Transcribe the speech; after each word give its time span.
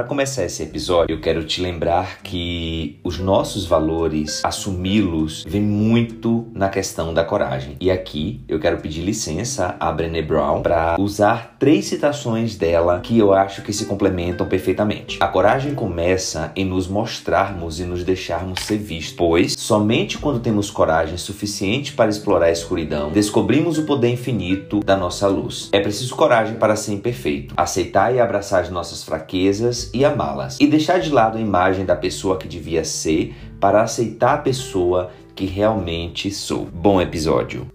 Para 0.00 0.08
começar 0.08 0.46
esse 0.46 0.62
episódio, 0.62 1.14
eu 1.14 1.20
quero 1.20 1.44
te 1.44 1.60
lembrar 1.60 2.22
que 2.22 2.98
os 3.04 3.18
nossos 3.18 3.66
valores, 3.66 4.42
assumi-los, 4.42 5.44
vem 5.46 5.60
muito 5.60 6.48
na 6.54 6.70
questão 6.70 7.12
da 7.12 7.22
coragem. 7.22 7.76
E 7.78 7.90
aqui 7.90 8.40
eu 8.48 8.58
quero 8.58 8.78
pedir 8.78 9.02
licença 9.02 9.76
a 9.78 9.92
Brené 9.92 10.22
Brown 10.22 10.62
para 10.62 10.96
usar 10.98 11.56
três 11.58 11.84
citações 11.84 12.56
dela 12.56 13.00
que 13.00 13.18
eu 13.18 13.34
acho 13.34 13.60
que 13.60 13.74
se 13.74 13.84
complementam 13.84 14.48
perfeitamente. 14.48 15.18
A 15.20 15.28
coragem 15.28 15.74
começa 15.74 16.50
em 16.56 16.64
nos 16.64 16.88
mostrarmos 16.88 17.78
e 17.78 17.84
nos 17.84 18.02
deixarmos 18.02 18.60
ser 18.60 18.78
vistos, 18.78 19.16
pois 19.18 19.54
somente 19.54 20.16
quando 20.16 20.40
temos 20.40 20.70
coragem 20.70 21.18
suficiente 21.18 21.92
para 21.92 22.08
explorar 22.08 22.46
a 22.46 22.50
escuridão, 22.50 23.12
descobrimos 23.12 23.76
o 23.76 23.84
poder 23.84 24.08
infinito 24.08 24.80
da 24.80 24.96
nossa 24.96 25.28
luz. 25.28 25.68
É 25.72 25.78
preciso 25.78 26.16
coragem 26.16 26.54
para 26.54 26.74
ser 26.74 26.94
imperfeito, 26.94 27.52
aceitar 27.54 28.14
e 28.14 28.18
abraçar 28.18 28.62
as 28.62 28.70
nossas 28.70 29.02
fraquezas 29.02 29.89
e 29.92 30.04
amá-las, 30.04 30.58
e 30.60 30.66
deixar 30.66 31.00
de 31.00 31.10
lado 31.10 31.38
a 31.38 31.40
imagem 31.40 31.84
da 31.84 31.96
pessoa 31.96 32.36
que 32.36 32.48
devia 32.48 32.84
ser 32.84 33.34
para 33.60 33.82
aceitar 33.82 34.34
a 34.34 34.38
pessoa 34.38 35.10
que 35.34 35.44
realmente 35.44 36.30
sou. 36.30 36.66
Bom 36.66 37.00
episódio! 37.00 37.66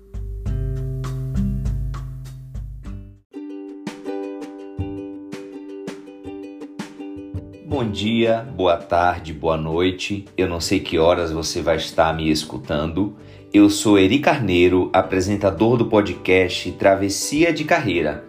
Bom 7.66 7.90
dia, 7.90 8.48
boa 8.56 8.78
tarde, 8.78 9.34
boa 9.34 9.58
noite. 9.58 10.26
Eu 10.38 10.48
não 10.48 10.62
sei 10.62 10.80
que 10.80 10.98
horas 10.98 11.32
você 11.32 11.62
vai 11.62 11.76
estar 11.76 12.16
me 12.16 12.32
escutando. 12.32 13.18
Eu 13.54 13.70
sou 13.70 14.00
Eri 14.00 14.20
Carneiro, 14.20 14.90
apresentador 14.94 15.76
do 15.76 15.88
podcast 15.88 16.72
Travessia 16.74 17.52
de 17.52 17.66
Carreira. 17.66 18.24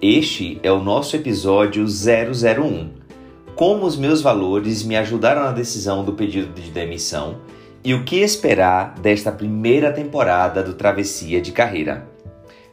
Este 0.00 0.58
é 0.62 0.72
o 0.72 0.82
nosso 0.82 1.16
episódio 1.16 1.84
001 1.84 2.97
como 3.58 3.86
os 3.86 3.96
meus 3.96 4.22
valores 4.22 4.84
me 4.84 4.96
ajudaram 4.96 5.42
na 5.42 5.50
decisão 5.50 6.04
do 6.04 6.12
pedido 6.12 6.52
de 6.52 6.70
demissão 6.70 7.40
e 7.82 7.92
o 7.92 8.04
que 8.04 8.20
esperar 8.20 8.94
desta 9.00 9.32
primeira 9.32 9.90
temporada 9.90 10.62
do 10.62 10.74
Travessia 10.74 11.40
de 11.40 11.50
Carreira. 11.50 12.08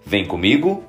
Vem 0.06 0.28
comigo? 0.28 0.84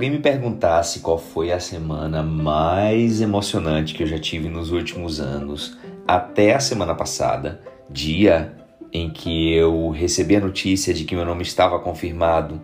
Alguém 0.00 0.12
me 0.12 0.18
perguntasse 0.18 1.00
qual 1.00 1.18
foi 1.18 1.52
a 1.52 1.60
semana 1.60 2.22
mais 2.22 3.20
emocionante 3.20 3.92
que 3.92 4.02
eu 4.02 4.06
já 4.06 4.18
tive 4.18 4.48
nos 4.48 4.72
últimos 4.72 5.20
anos, 5.20 5.76
até 6.08 6.54
a 6.54 6.58
semana 6.58 6.94
passada, 6.94 7.60
dia 7.90 8.50
em 8.90 9.10
que 9.10 9.52
eu 9.52 9.90
recebi 9.90 10.36
a 10.36 10.40
notícia 10.40 10.94
de 10.94 11.04
que 11.04 11.14
meu 11.14 11.26
nome 11.26 11.42
estava 11.42 11.78
confirmado 11.78 12.58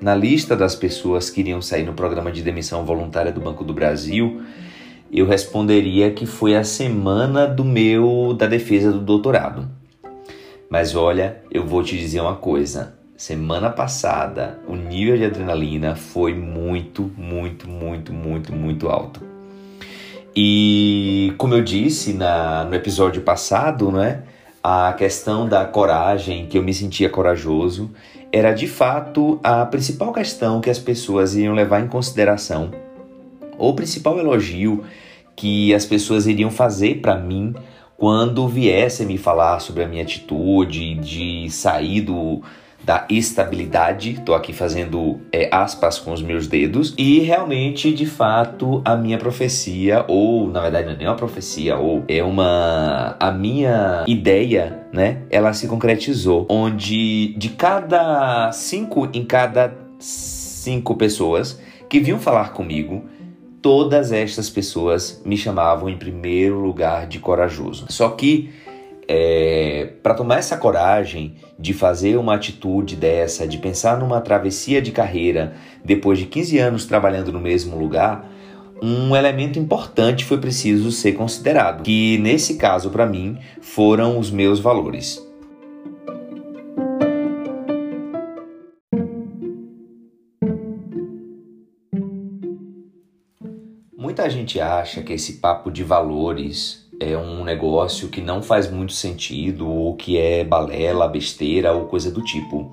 na 0.00 0.12
lista 0.12 0.56
das 0.56 0.74
pessoas 0.74 1.30
que 1.30 1.38
iriam 1.38 1.62
sair 1.62 1.84
no 1.84 1.92
programa 1.92 2.32
de 2.32 2.42
demissão 2.42 2.84
voluntária 2.84 3.30
do 3.30 3.40
Banco 3.40 3.62
do 3.62 3.72
Brasil, 3.72 4.42
eu 5.12 5.24
responderia 5.24 6.10
que 6.10 6.26
foi 6.26 6.56
a 6.56 6.64
semana 6.64 7.46
do 7.46 7.64
meu 7.64 8.34
da 8.36 8.48
defesa 8.48 8.90
do 8.90 8.98
doutorado. 8.98 9.68
Mas 10.68 10.96
olha, 10.96 11.44
eu 11.48 11.64
vou 11.64 11.84
te 11.84 11.96
dizer 11.96 12.20
uma 12.20 12.34
coisa, 12.34 12.98
semana 13.22 13.70
passada 13.70 14.58
o 14.66 14.74
nível 14.74 15.16
de 15.16 15.24
adrenalina 15.24 15.94
foi 15.94 16.34
muito, 16.34 17.08
muito, 17.16 17.68
muito, 17.68 18.12
muito, 18.12 18.52
muito 18.52 18.88
alto. 18.88 19.20
E 20.34 21.32
como 21.38 21.54
eu 21.54 21.62
disse 21.62 22.14
na, 22.14 22.64
no 22.64 22.74
episódio 22.74 23.22
passado, 23.22 23.92
né, 23.92 24.24
a 24.60 24.92
questão 24.94 25.48
da 25.48 25.64
coragem, 25.64 26.46
que 26.46 26.58
eu 26.58 26.64
me 26.64 26.74
sentia 26.74 27.08
corajoso, 27.08 27.92
era 28.32 28.52
de 28.52 28.66
fato 28.66 29.38
a 29.44 29.64
principal 29.66 30.12
questão 30.12 30.60
que 30.60 30.68
as 30.68 30.80
pessoas 30.80 31.36
iriam 31.36 31.54
levar 31.54 31.80
em 31.80 31.86
consideração, 31.86 32.72
ou 33.56 33.70
o 33.70 33.76
principal 33.76 34.18
elogio 34.18 34.82
que 35.36 35.72
as 35.72 35.86
pessoas 35.86 36.26
iriam 36.26 36.50
fazer 36.50 36.96
para 36.96 37.16
mim 37.16 37.54
quando 37.96 38.48
viessem 38.48 39.06
me 39.06 39.16
falar 39.16 39.60
sobre 39.60 39.84
a 39.84 39.86
minha 39.86 40.02
atitude 40.02 40.94
de 40.96 41.48
sair 41.50 42.00
do, 42.00 42.42
da 42.84 43.06
estabilidade. 43.08 44.12
Estou 44.12 44.34
aqui 44.34 44.52
fazendo 44.52 45.20
é, 45.32 45.48
aspas 45.52 45.98
com 45.98 46.12
os 46.12 46.22
meus 46.22 46.46
dedos. 46.46 46.94
E 46.98 47.20
realmente, 47.20 47.92
de 47.92 48.06
fato, 48.06 48.82
a 48.84 48.96
minha 48.96 49.18
profecia, 49.18 50.04
ou 50.08 50.48
na 50.48 50.60
verdade 50.60 50.94
não 50.94 51.06
é 51.06 51.08
uma 51.08 51.16
profecia, 51.16 51.76
ou 51.76 52.04
é 52.08 52.22
uma. 52.22 53.16
A 53.18 53.30
minha 53.30 54.04
ideia, 54.06 54.86
né? 54.92 55.22
Ela 55.30 55.52
se 55.52 55.68
concretizou. 55.68 56.46
Onde 56.48 57.34
de 57.36 57.50
cada 57.50 58.50
cinco 58.52 59.08
em 59.12 59.24
cada 59.24 59.74
cinco 59.98 60.96
pessoas 60.96 61.60
que 61.88 62.00
vinham 62.00 62.18
falar 62.18 62.52
comigo, 62.52 63.04
todas 63.60 64.10
estas 64.10 64.50
pessoas 64.50 65.22
me 65.24 65.36
chamavam 65.36 65.88
em 65.88 65.96
primeiro 65.96 66.58
lugar 66.58 67.06
de 67.06 67.18
corajoso. 67.20 67.86
Só 67.88 68.08
que 68.10 68.50
é, 69.08 69.90
para 70.02 70.14
tomar 70.14 70.38
essa 70.38 70.56
coragem 70.56 71.34
de 71.58 71.72
fazer 71.72 72.16
uma 72.16 72.34
atitude 72.34 72.96
dessa, 72.96 73.46
de 73.46 73.58
pensar 73.58 73.98
numa 73.98 74.20
travessia 74.20 74.80
de 74.80 74.92
carreira 74.92 75.54
depois 75.84 76.18
de 76.18 76.26
15 76.26 76.58
anos 76.58 76.84
trabalhando 76.84 77.32
no 77.32 77.40
mesmo 77.40 77.76
lugar, 77.78 78.30
um 78.82 79.14
elemento 79.14 79.58
importante 79.58 80.24
foi 80.24 80.38
preciso 80.38 80.90
ser 80.90 81.12
considerado, 81.12 81.84
que 81.84 82.18
nesse 82.18 82.54
caso 82.54 82.90
para 82.90 83.06
mim 83.06 83.38
foram 83.60 84.18
os 84.18 84.30
meus 84.30 84.58
valores. 84.58 85.24
Muita 93.96 94.28
gente 94.28 94.60
acha 94.60 95.00
que 95.00 95.12
esse 95.12 95.34
papo 95.34 95.70
de 95.70 95.84
valores 95.84 96.81
é 97.00 97.16
um 97.16 97.44
negócio 97.44 98.08
que 98.08 98.20
não 98.20 98.42
faz 98.42 98.70
muito 98.70 98.92
sentido 98.92 99.68
ou 99.68 99.96
que 99.96 100.18
é 100.18 100.44
balela, 100.44 101.08
besteira 101.08 101.72
ou 101.72 101.86
coisa 101.86 102.10
do 102.10 102.22
tipo. 102.22 102.72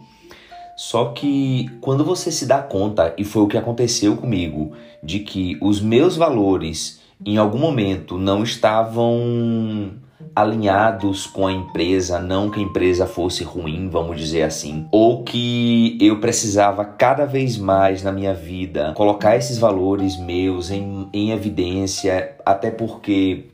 Só 0.76 1.06
que 1.12 1.70
quando 1.82 2.06
você 2.06 2.32
se 2.32 2.46
dá 2.46 2.62
conta, 2.62 3.14
e 3.18 3.24
foi 3.24 3.44
o 3.44 3.48
que 3.48 3.58
aconteceu 3.58 4.16
comigo, 4.16 4.72
de 5.04 5.20
que 5.20 5.58
os 5.62 5.82
meus 5.82 6.16
valores 6.16 7.02
em 7.26 7.38
algum 7.38 7.58
momento 7.58 8.18
não 8.18 8.44
estavam 8.44 9.92
alinhados 10.36 11.26
com 11.26 11.48
a 11.48 11.52
empresa, 11.52 12.20
não 12.20 12.50
que 12.50 12.60
a 12.60 12.64
empresa 12.64 13.06
fosse 13.06 13.44
ruim, 13.44 13.90
vamos 13.90 14.18
dizer 14.18 14.44
assim, 14.44 14.88
ou 14.92 15.24
que 15.24 15.98
eu 16.00 16.20
precisava 16.20 16.86
cada 16.86 17.26
vez 17.26 17.58
mais 17.58 18.04
na 18.04 18.12
minha 18.12 18.34
vida 18.34 18.94
colocar 18.96 19.36
esses 19.36 19.58
valores 19.58 20.18
meus 20.18 20.72
em, 20.72 21.10
em 21.14 21.32
evidência, 21.32 22.36
até 22.46 22.72
porque 22.72 23.48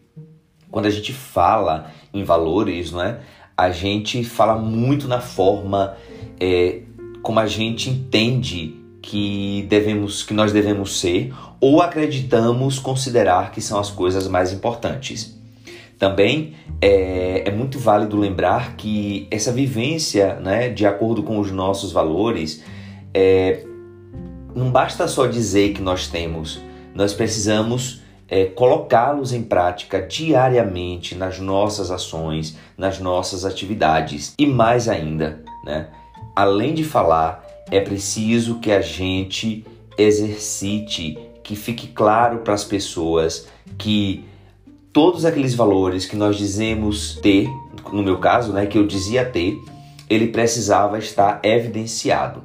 quando 0.75 0.87
a 0.87 0.89
gente 0.89 1.13
fala 1.13 1.89
em 2.13 2.25
valores, 2.25 2.91
não 2.91 3.01
é? 3.01 3.19
A 3.55 3.71
gente 3.71 4.25
fala 4.25 4.57
muito 4.57 5.07
na 5.07 5.21
forma 5.21 5.95
é, 6.37 6.81
como 7.21 7.39
a 7.39 7.47
gente 7.47 7.89
entende 7.89 8.75
que 9.01 9.65
devemos, 9.69 10.21
que 10.21 10.33
nós 10.33 10.51
devemos 10.51 10.99
ser, 10.99 11.33
ou 11.61 11.81
acreditamos 11.81 12.77
considerar 12.77 13.51
que 13.51 13.61
são 13.61 13.79
as 13.79 13.89
coisas 13.89 14.27
mais 14.27 14.51
importantes. 14.51 15.39
Também 15.97 16.55
é, 16.81 17.47
é, 17.47 17.51
muito 17.51 17.79
válido 17.79 18.17
lembrar 18.17 18.75
que 18.75 19.29
essa 19.31 19.53
vivência, 19.53 20.41
né, 20.41 20.67
de 20.67 20.85
acordo 20.85 21.23
com 21.23 21.39
os 21.39 21.51
nossos 21.51 21.93
valores, 21.93 22.61
é, 23.13 23.65
não 24.53 24.71
basta 24.71 25.07
só 25.07 25.25
dizer 25.25 25.71
que 25.71 25.81
nós 25.81 26.09
temos, 26.09 26.59
nós 26.93 27.13
precisamos 27.13 28.03
é, 28.27 28.45
colocá-los 28.45 29.33
em 29.33 29.43
prática 29.43 30.01
diariamente 30.01 31.15
nas 31.15 31.39
nossas 31.39 31.91
ações, 31.91 32.57
nas 32.77 32.99
nossas 32.99 33.45
atividades. 33.45 34.33
E 34.37 34.45
mais 34.45 34.87
ainda, 34.87 35.43
né, 35.63 35.87
além 36.35 36.73
de 36.73 36.83
falar, 36.83 37.45
é 37.71 37.79
preciso 37.79 38.59
que 38.59 38.71
a 38.71 38.81
gente 38.81 39.65
exercite, 39.97 41.17
que 41.43 41.55
fique 41.55 41.87
claro 41.87 42.39
para 42.39 42.53
as 42.53 42.63
pessoas 42.63 43.47
que 43.77 44.25
todos 44.91 45.25
aqueles 45.25 45.53
valores 45.53 46.05
que 46.05 46.15
nós 46.15 46.37
dizemos 46.37 47.15
ter, 47.21 47.49
no 47.91 48.01
meu 48.01 48.17
caso, 48.17 48.51
né, 48.53 48.65
que 48.65 48.77
eu 48.77 48.87
dizia 48.87 49.25
ter, 49.25 49.57
ele 50.09 50.27
precisava 50.27 50.97
estar 50.97 51.39
evidenciado. 51.43 52.43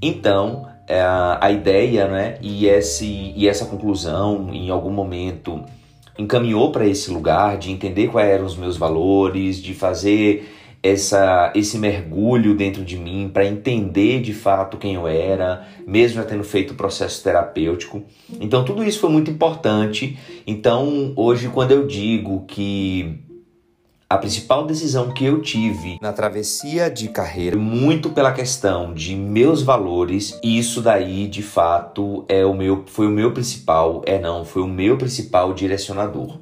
Então, 0.00 0.68
é, 0.86 1.00
a 1.00 1.50
ideia 1.50 2.06
né, 2.06 2.38
e, 2.40 2.66
esse, 2.66 3.32
e 3.34 3.48
essa 3.48 3.66
conclusão, 3.66 4.50
em 4.52 4.70
algum 4.70 4.90
momento, 4.90 5.64
encaminhou 6.18 6.70
para 6.70 6.86
esse 6.86 7.10
lugar 7.10 7.58
de 7.58 7.70
entender 7.70 8.08
quais 8.08 8.28
eram 8.28 8.46
os 8.46 8.56
meus 8.56 8.76
valores, 8.76 9.60
de 9.60 9.74
fazer 9.74 10.48
essa, 10.82 11.52
esse 11.54 11.78
mergulho 11.78 12.54
dentro 12.54 12.84
de 12.84 12.96
mim 12.96 13.28
para 13.32 13.44
entender 13.44 14.20
de 14.20 14.32
fato 14.32 14.76
quem 14.76 14.94
eu 14.94 15.08
era, 15.08 15.66
mesmo 15.86 16.16
já 16.16 16.24
tendo 16.24 16.44
feito 16.44 16.72
o 16.72 16.76
processo 16.76 17.22
terapêutico. 17.22 18.04
Então, 18.40 18.64
tudo 18.64 18.84
isso 18.84 19.00
foi 19.00 19.10
muito 19.10 19.30
importante. 19.30 20.16
Então, 20.46 21.12
hoje, 21.16 21.48
quando 21.48 21.72
eu 21.72 21.86
digo 21.86 22.44
que 22.46 23.25
a 24.08 24.16
principal 24.16 24.64
decisão 24.64 25.10
que 25.10 25.24
eu 25.24 25.42
tive 25.42 25.98
na 26.00 26.12
travessia 26.12 26.88
de 26.88 27.08
carreira, 27.08 27.56
muito 27.56 28.10
pela 28.10 28.30
questão 28.30 28.94
de 28.94 29.16
meus 29.16 29.62
valores, 29.62 30.38
e 30.44 30.56
isso 30.56 30.80
daí 30.80 31.26
de 31.26 31.42
fato 31.42 32.24
é 32.28 32.44
o 32.44 32.54
meu, 32.54 32.84
foi 32.86 33.08
o 33.08 33.10
meu 33.10 33.32
principal, 33.32 34.02
é 34.06 34.16
não, 34.16 34.44
foi 34.44 34.62
o 34.62 34.68
meu 34.68 34.96
principal 34.96 35.52
direcionador. 35.52 36.38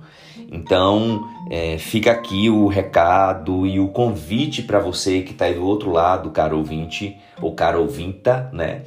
Então, 0.52 1.26
é, 1.50 1.78
fica 1.78 2.12
aqui 2.12 2.50
o 2.50 2.66
recado 2.66 3.66
e 3.66 3.80
o 3.80 3.88
convite 3.88 4.62
para 4.62 4.78
você 4.78 5.22
que 5.22 5.32
está 5.32 5.46
aí 5.46 5.54
do 5.54 5.64
outro 5.64 5.90
lado, 5.90 6.30
caro 6.30 6.58
ouvinte 6.58 7.16
ou 7.40 7.54
caro 7.54 7.80
ouvinta, 7.80 8.50
né? 8.52 8.82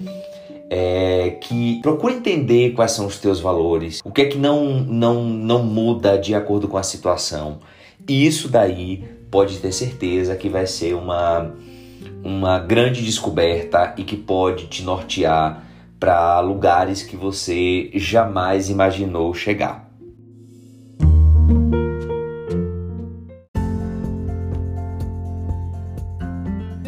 É, 0.70 1.38
que 1.42 1.82
procure 1.82 2.14
entender 2.14 2.74
quais 2.74 2.92
são 2.92 3.08
os 3.08 3.18
teus 3.18 3.40
valores, 3.40 4.02
o 4.04 4.12
que 4.12 4.22
é 4.22 4.26
que 4.26 4.38
não, 4.38 4.82
não, 4.82 5.24
não 5.24 5.64
muda 5.64 6.16
de 6.18 6.36
acordo 6.36 6.68
com 6.68 6.78
a 6.78 6.84
situação. 6.84 7.60
E 8.10 8.26
isso 8.26 8.48
daí 8.48 9.04
pode 9.30 9.58
ter 9.58 9.74
certeza 9.74 10.34
que 10.38 10.48
vai 10.48 10.66
ser 10.66 10.96
uma, 10.96 11.54
uma 12.24 12.58
grande 12.58 13.04
descoberta 13.04 13.94
e 13.98 14.04
que 14.04 14.16
pode 14.16 14.68
te 14.68 14.82
nortear 14.82 15.66
para 16.00 16.40
lugares 16.40 17.04
que 17.04 17.18
você 17.18 17.92
jamais 17.96 18.70
imaginou 18.70 19.34
chegar. 19.34 19.92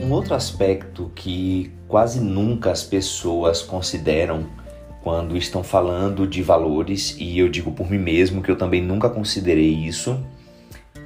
Um 0.02 0.12
outro 0.12 0.34
aspecto 0.34 1.12
que 1.14 1.70
quase 1.88 2.22
nunca 2.22 2.72
as 2.72 2.84
pessoas 2.84 3.62
consideram 3.62 4.48
quando 5.04 5.36
estão 5.36 5.64
falando 5.64 6.26
de 6.26 6.42
valores, 6.42 7.16
e 7.20 7.40
eu 7.40 7.50
digo 7.50 7.72
por 7.72 7.90
mim 7.90 7.98
mesmo 7.98 8.42
que 8.42 8.50
eu 8.50 8.58
também 8.58 8.82
nunca 8.82 9.10
considerei 9.10 9.70
isso, 9.70 10.18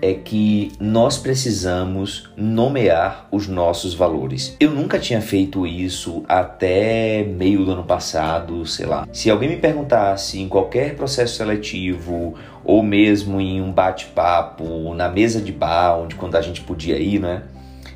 é 0.04 0.16
que 0.16 0.74
nós 0.82 1.18
precisamos 1.18 2.30
nomear 2.36 3.26
os 3.32 3.48
nossos 3.48 3.94
valores. 3.94 4.54
Eu 4.60 4.72
nunca 4.72 5.00
tinha 5.00 5.22
feito 5.22 5.66
isso 5.66 6.26
até 6.28 7.24
meio 7.24 7.64
do 7.64 7.72
ano 7.72 7.86
passado, 7.86 8.66
sei 8.66 8.86
lá. 8.86 9.08
Se 9.14 9.30
alguém 9.30 9.48
me 9.48 9.56
perguntasse 9.56 10.42
em 10.42 10.50
qualquer 10.50 10.98
processo 10.98 11.38
seletivo 11.38 12.36
ou 12.66 12.84
mesmo 12.84 13.40
em 13.40 13.62
um 13.62 13.72
bate-papo 13.72 14.94
na 14.94 15.08
mesa 15.08 15.40
de 15.40 15.54
bar, 15.54 15.98
onde 15.98 16.16
quando 16.16 16.36
a 16.36 16.42
gente 16.42 16.60
podia 16.60 17.00
ir, 17.00 17.20
né? 17.20 17.44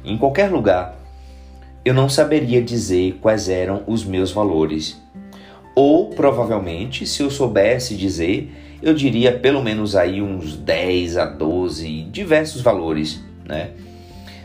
Em 0.06 0.18
qualquer 0.18 0.50
lugar, 0.50 0.98
eu 1.84 1.94
não 1.94 2.08
saberia 2.08 2.62
dizer 2.62 3.18
quais 3.22 3.50
eram 3.50 3.84
os 3.86 4.06
meus 4.06 4.32
valores. 4.32 4.98
Ou 5.76 6.12
provavelmente, 6.12 7.06
se 7.06 7.22
eu 7.22 7.30
soubesse 7.30 7.96
dizer, 7.96 8.50
eu 8.82 8.94
diria 8.94 9.32
pelo 9.32 9.64
menos 9.64 9.96
aí 9.96 10.22
uns 10.22 10.56
10 10.56 11.18
a 11.18 11.26
12, 11.26 12.04
diversos 12.12 12.62
valores, 12.62 13.24
né? 13.46 13.72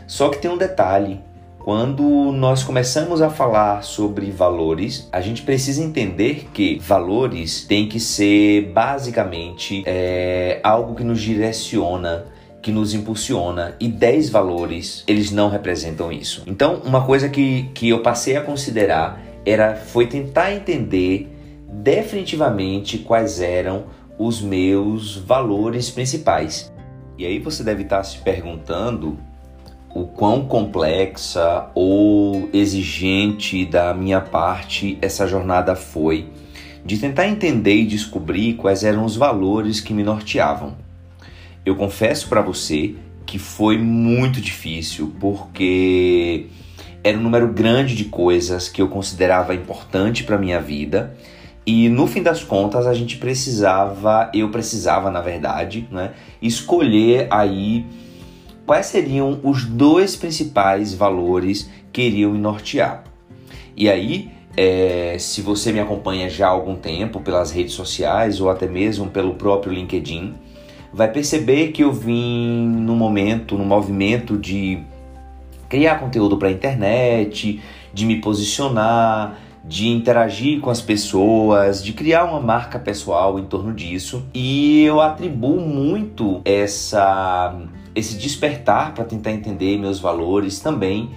Só 0.07 0.29
que 0.29 0.37
tem 0.37 0.51
um 0.51 0.57
detalhe, 0.57 1.19
quando 1.59 2.03
nós 2.31 2.63
começamos 2.63 3.21
a 3.21 3.29
falar 3.29 3.83
sobre 3.83 4.29
valores, 4.31 5.07
a 5.11 5.21
gente 5.21 5.41
precisa 5.43 5.81
entender 5.81 6.49
que 6.53 6.77
valores 6.79 7.65
tem 7.65 7.87
que 7.87 7.99
ser 7.99 8.71
basicamente 8.73 9.81
é, 9.85 10.59
algo 10.61 10.93
que 10.93 11.03
nos 11.03 11.21
direciona 11.21 12.25
que 12.63 12.71
nos 12.71 12.93
impulsiona 12.93 13.75
e 13.77 13.89
10 13.89 14.29
valores, 14.29 15.03
eles 15.05 15.31
não 15.31 15.49
representam 15.49 16.11
isso. 16.11 16.43
Então, 16.47 16.81
uma 16.85 17.05
coisa 17.05 17.27
que, 17.27 17.69
que 17.73 17.89
eu 17.89 18.01
passei 18.01 18.37
a 18.37 18.41
considerar 18.41 19.21
era 19.45 19.75
foi 19.75 20.07
tentar 20.07 20.53
entender 20.53 21.29
definitivamente 21.67 22.99
quais 22.99 23.41
eram 23.41 23.83
os 24.17 24.41
meus 24.41 25.17
valores 25.17 25.89
principais. 25.89 26.71
E 27.17 27.25
aí 27.25 27.39
você 27.39 27.63
deve 27.63 27.83
estar 27.83 28.03
se 28.03 28.17
perguntando 28.19 29.17
o 29.93 30.05
quão 30.05 30.45
complexa 30.45 31.69
ou 31.75 32.49
exigente 32.51 33.65
da 33.65 33.93
minha 33.93 34.19
parte 34.19 34.97
essa 35.01 35.27
jornada 35.27 35.75
foi 35.75 36.29
de 36.85 36.97
tentar 36.97 37.27
entender 37.27 37.75
e 37.75 37.85
descobrir 37.85 38.55
quais 38.55 38.83
eram 38.83 39.05
os 39.05 39.15
valores 39.15 39.79
que 39.79 39.93
me 39.93 40.03
norteavam. 40.03 40.75
Eu 41.65 41.75
confesso 41.75 42.27
para 42.27 42.41
você 42.41 42.95
que 43.25 43.39
foi 43.39 43.77
muito 43.77 44.41
difícil 44.41 45.13
porque 45.19 46.47
era 47.03 47.17
um 47.17 47.21
número 47.21 47.47
grande 47.47 47.95
de 47.95 48.05
coisas 48.05 48.67
que 48.67 48.81
eu 48.81 48.89
considerava 48.89 49.55
importante 49.55 50.23
para 50.23 50.37
minha 50.37 50.59
vida 50.59 51.15
e 51.65 51.87
no 51.89 52.07
fim 52.07 52.21
das 52.21 52.43
contas 52.43 52.85
a 52.85 52.93
gente 52.93 53.17
precisava, 53.17 54.29
eu 54.33 54.49
precisava 54.49 55.09
na 55.09 55.21
verdade, 55.21 55.87
né, 55.89 56.11
escolher 56.41 57.27
aí 57.29 57.85
quais 58.65 58.87
seriam 58.87 59.39
os 59.43 59.65
dois 59.65 60.15
principais 60.15 60.93
valores 60.93 61.69
que 61.91 62.01
iriam 62.01 62.31
me 62.31 62.39
nortear. 62.39 63.03
E 63.75 63.89
aí, 63.89 64.31
é, 64.55 65.15
se 65.19 65.41
você 65.41 65.71
me 65.71 65.79
acompanha 65.79 66.29
já 66.29 66.47
há 66.47 66.51
algum 66.51 66.75
tempo 66.75 67.19
pelas 67.21 67.51
redes 67.51 67.73
sociais 67.73 68.39
ou 68.39 68.49
até 68.49 68.67
mesmo 68.67 69.09
pelo 69.09 69.33
próprio 69.35 69.73
LinkedIn, 69.73 70.33
vai 70.93 71.11
perceber 71.11 71.71
que 71.71 71.83
eu 71.83 71.91
vim 71.91 72.67
no 72.67 72.95
momento, 72.95 73.57
no 73.57 73.65
movimento 73.65 74.37
de 74.37 74.79
criar 75.67 75.99
conteúdo 75.99 76.37
para 76.37 76.49
a 76.49 76.51
internet, 76.51 77.59
de 77.91 78.05
me 78.05 78.21
posicionar, 78.21 79.39
de 79.63 79.87
interagir 79.87 80.59
com 80.59 80.69
as 80.69 80.81
pessoas, 80.81 81.83
de 81.83 81.93
criar 81.93 82.25
uma 82.25 82.41
marca 82.41 82.77
pessoal 82.77 83.39
em 83.39 83.45
torno 83.45 83.73
disso. 83.73 84.25
E 84.33 84.83
eu 84.83 84.99
atribuo 84.99 85.61
muito 85.61 86.41
essa 86.43 87.55
esse 87.95 88.17
despertar 88.17 88.93
para 88.93 89.03
tentar 89.03 89.31
entender 89.31 89.77
meus 89.77 89.99
valores 89.99 90.59
também 90.59 91.11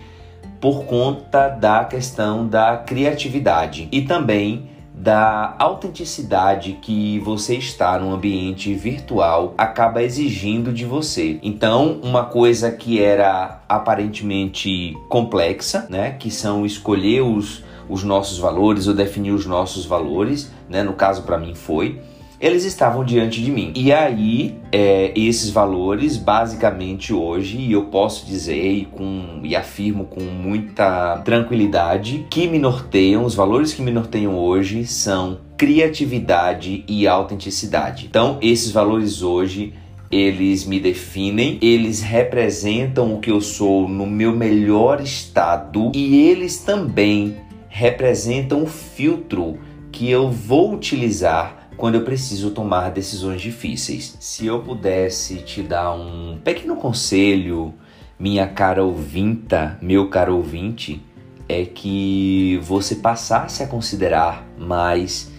por 0.60 0.84
conta 0.84 1.48
da 1.48 1.84
questão 1.84 2.46
da 2.46 2.76
criatividade 2.76 3.88
e 3.90 4.02
também 4.02 4.68
da 4.94 5.54
autenticidade 5.58 6.78
que 6.80 7.18
você 7.20 7.56
está 7.56 7.98
no 7.98 8.14
ambiente 8.14 8.74
virtual 8.74 9.54
acaba 9.58 10.02
exigindo 10.02 10.72
de 10.72 10.86
você. 10.86 11.38
Então, 11.42 12.00
uma 12.02 12.24
coisa 12.24 12.72
que 12.72 13.00
era 13.00 13.60
aparentemente 13.68 14.96
complexa, 15.10 15.86
né, 15.90 16.12
que 16.12 16.30
são 16.30 16.64
escolher 16.64 17.20
os, 17.20 17.62
os 17.88 18.02
nossos 18.02 18.38
valores 18.38 18.86
ou 18.86 18.94
definir 18.94 19.32
os 19.32 19.46
nossos 19.46 19.84
valores, 19.84 20.50
né, 20.68 20.82
no 20.82 20.92
caso 20.92 21.22
para 21.22 21.38
mim 21.38 21.54
foi, 21.54 22.00
eles 22.40 22.64
estavam 22.64 23.04
diante 23.04 23.42
de 23.42 23.50
mim. 23.50 23.72
E 23.74 23.92
aí, 23.92 24.56
é, 24.70 25.12
esses 25.16 25.50
valores, 25.50 26.16
basicamente 26.16 27.12
hoje, 27.12 27.56
e 27.56 27.72
eu 27.72 27.86
posso 27.86 28.26
dizer 28.26 28.70
e, 28.70 28.84
com, 28.84 29.40
e 29.42 29.56
afirmo 29.56 30.04
com 30.04 30.20
muita 30.20 31.18
tranquilidade, 31.24 32.26
que 32.30 32.46
me 32.46 32.58
norteiam, 32.58 33.24
os 33.24 33.34
valores 33.34 33.72
que 33.72 33.82
me 33.82 33.90
norteiam 33.90 34.38
hoje 34.38 34.84
são 34.84 35.38
criatividade 35.56 36.84
e 36.86 37.08
autenticidade. 37.08 38.06
Então, 38.06 38.38
esses 38.42 38.70
valores 38.70 39.22
hoje 39.22 39.72
eles 40.10 40.64
me 40.64 40.78
definem, 40.78 41.58
eles 41.60 42.00
representam 42.00 43.14
o 43.14 43.18
que 43.18 43.30
eu 43.30 43.40
sou 43.40 43.88
no 43.88 44.06
meu 44.06 44.30
melhor 44.32 45.00
estado 45.00 45.90
e 45.94 46.28
eles 46.28 46.58
também 46.58 47.34
representam 47.68 48.62
o 48.62 48.66
filtro 48.66 49.58
que 49.92 50.10
eu 50.10 50.30
vou 50.30 50.74
utilizar 50.74 51.68
quando 51.76 51.96
eu 51.96 52.04
preciso 52.04 52.50
tomar 52.50 52.90
decisões 52.90 53.40
difíceis. 53.40 54.16
Se 54.20 54.46
eu 54.46 54.60
pudesse 54.60 55.36
te 55.36 55.62
dar 55.62 55.92
um 55.92 56.38
pequeno 56.42 56.76
conselho, 56.76 57.74
minha 58.18 58.46
cara 58.46 58.82
ouvinta, 58.82 59.78
meu 59.82 60.08
caro 60.08 60.36
ouvinte, 60.36 61.02
é 61.48 61.64
que 61.64 62.58
você 62.62 62.96
passasse 62.96 63.62
a 63.62 63.66
considerar 63.66 64.46
mais 64.58 65.30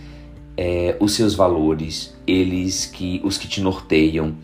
é, 0.55 0.95
os 0.99 1.13
seus 1.13 1.35
valores, 1.35 2.15
eles 2.25 2.85
que 2.85 3.21
os 3.23 3.37
que 3.37 3.47
te 3.47 3.61
norteiam, 3.61 4.35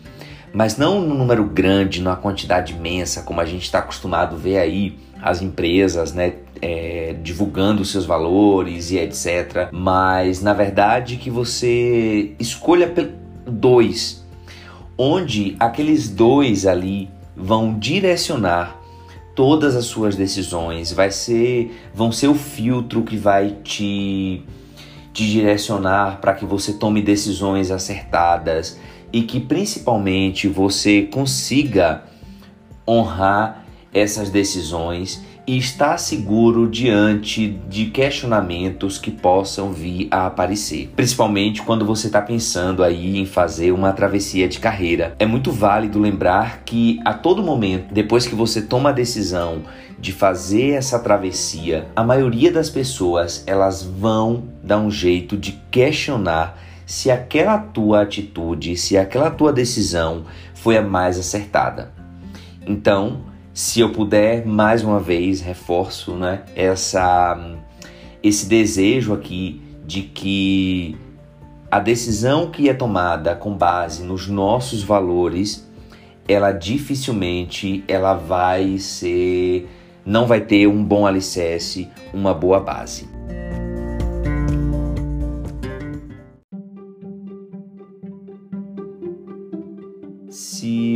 mas 0.54 0.76
não 0.76 1.00
no 1.00 1.16
número 1.16 1.44
grande, 1.44 2.00
numa 2.00 2.14
quantidade 2.14 2.72
imensa, 2.72 3.22
como 3.22 3.40
a 3.40 3.44
gente 3.44 3.64
está 3.64 3.80
acostumado 3.80 4.36
a 4.36 4.38
ver 4.38 4.58
aí 4.58 4.96
as 5.20 5.42
empresas, 5.42 6.12
né, 6.12 6.34
é, 6.62 7.16
divulgando 7.20 7.84
seus 7.84 8.06
valores 8.06 8.92
e 8.92 8.98
etc. 8.98 9.68
Mas 9.72 10.40
na 10.40 10.52
verdade 10.52 11.16
que 11.16 11.28
você 11.28 12.34
escolha 12.38 12.92
dois, 13.44 14.24
onde 14.96 15.56
aqueles 15.58 16.08
dois 16.08 16.66
ali 16.66 17.10
vão 17.36 17.76
direcionar 17.76 18.80
todas 19.34 19.74
as 19.74 19.86
suas 19.86 20.14
decisões, 20.14 20.92
vai 20.92 21.10
ser, 21.10 21.74
vão 21.92 22.12
ser 22.12 22.28
o 22.28 22.34
filtro 22.34 23.02
que 23.02 23.16
vai 23.16 23.56
te, 23.64 24.44
te 25.12 25.28
direcionar 25.28 26.20
para 26.20 26.32
que 26.32 26.44
você 26.44 26.74
tome 26.74 27.02
decisões 27.02 27.72
acertadas 27.72 28.78
e 29.14 29.22
que 29.22 29.38
principalmente 29.38 30.48
você 30.48 31.02
consiga 31.02 32.02
honrar 32.84 33.64
essas 33.92 34.28
decisões 34.28 35.22
e 35.46 35.56
estar 35.56 35.98
seguro 35.98 36.68
diante 36.68 37.46
de 37.68 37.86
questionamentos 37.86 38.98
que 38.98 39.12
possam 39.12 39.72
vir 39.72 40.08
a 40.10 40.26
aparecer, 40.26 40.90
principalmente 40.96 41.62
quando 41.62 41.84
você 41.84 42.08
está 42.08 42.20
pensando 42.20 42.82
aí 42.82 43.16
em 43.16 43.24
fazer 43.24 43.70
uma 43.70 43.92
travessia 43.92 44.48
de 44.48 44.58
carreira. 44.58 45.14
É 45.20 45.26
muito 45.26 45.52
válido 45.52 46.00
lembrar 46.00 46.64
que 46.64 46.98
a 47.04 47.14
todo 47.14 47.40
momento, 47.40 47.94
depois 47.94 48.26
que 48.26 48.34
você 48.34 48.62
toma 48.62 48.88
a 48.88 48.92
decisão 48.92 49.62
de 49.96 50.10
fazer 50.10 50.70
essa 50.70 50.98
travessia, 50.98 51.86
a 51.94 52.02
maioria 52.02 52.50
das 52.50 52.68
pessoas 52.68 53.44
elas 53.46 53.84
vão 53.84 54.42
dar 54.60 54.78
um 54.78 54.90
jeito 54.90 55.36
de 55.36 55.52
questionar 55.70 56.58
se 56.86 57.10
aquela 57.10 57.58
tua 57.58 58.02
atitude, 58.02 58.76
se 58.76 58.96
aquela 58.96 59.30
tua 59.30 59.52
decisão 59.52 60.24
foi 60.54 60.76
a 60.76 60.82
mais 60.82 61.18
acertada. 61.18 61.92
Então, 62.66 63.22
se 63.52 63.80
eu 63.80 63.92
puder, 63.92 64.44
mais 64.46 64.82
uma 64.82 64.98
vez, 64.98 65.40
reforço 65.40 66.12
né, 66.14 66.42
essa, 66.56 67.56
esse 68.22 68.46
desejo 68.46 69.12
aqui 69.12 69.62
de 69.86 70.02
que 70.02 70.96
a 71.70 71.78
decisão 71.78 72.50
que 72.50 72.68
é 72.68 72.74
tomada 72.74 73.34
com 73.34 73.54
base 73.54 74.02
nos 74.02 74.28
nossos 74.28 74.82
valores, 74.82 75.68
ela 76.26 76.52
dificilmente 76.52 77.84
ela 77.86 78.14
vai 78.14 78.78
ser, 78.78 79.68
não 80.06 80.26
vai 80.26 80.40
ter 80.40 80.66
um 80.66 80.82
bom 80.82 81.06
alicerce, 81.06 81.88
uma 82.12 82.32
boa 82.32 82.60
base. 82.60 83.13